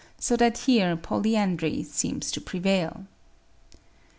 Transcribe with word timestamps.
so 0.17 0.35
that 0.35 0.57
here 0.65 0.95
polyandry 0.95 1.83
seems 1.83 2.31
to 2.31 2.41
prevail." 2.41 3.05